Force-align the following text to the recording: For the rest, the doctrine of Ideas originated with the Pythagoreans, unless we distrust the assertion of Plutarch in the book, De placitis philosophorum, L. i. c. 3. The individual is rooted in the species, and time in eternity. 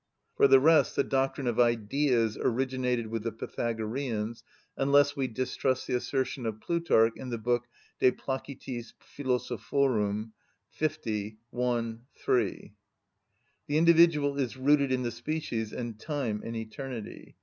For 0.35 0.47
the 0.47 0.59
rest, 0.59 0.95
the 0.95 1.03
doctrine 1.03 1.45
of 1.45 1.59
Ideas 1.59 2.35
originated 2.41 3.05
with 3.05 3.21
the 3.21 3.31
Pythagoreans, 3.31 4.43
unless 4.75 5.15
we 5.15 5.27
distrust 5.27 5.85
the 5.85 5.93
assertion 5.93 6.47
of 6.47 6.59
Plutarch 6.59 7.13
in 7.15 7.29
the 7.29 7.37
book, 7.37 7.67
De 7.99 8.09
placitis 8.11 8.93
philosophorum, 8.99 10.31
L. 10.81 10.89
i. 10.89 11.37
c. 11.37 11.37
3. 12.15 12.73
The 13.67 13.77
individual 13.77 14.39
is 14.39 14.57
rooted 14.57 14.91
in 14.91 15.03
the 15.03 15.11
species, 15.11 15.71
and 15.71 15.99
time 15.99 16.41
in 16.41 16.55
eternity. 16.55 17.35